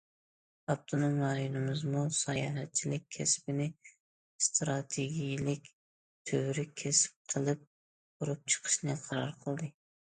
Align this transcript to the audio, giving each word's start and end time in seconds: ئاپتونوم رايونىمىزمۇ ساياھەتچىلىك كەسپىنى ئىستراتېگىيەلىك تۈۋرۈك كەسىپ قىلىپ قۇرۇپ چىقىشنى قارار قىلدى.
ئاپتونوم 0.73 1.17
رايونىمىزمۇ 1.23 2.01
ساياھەتچىلىك 2.19 3.05
كەسپىنى 3.17 3.69
ئىستراتېگىيەلىك 3.93 5.71
تۈۋرۈك 6.31 6.77
كەسىپ 6.85 7.33
قىلىپ 7.37 7.67
قۇرۇپ 7.69 8.55
چىقىشنى 8.57 9.03
قارار 9.07 9.41
قىلدى. 9.47 9.75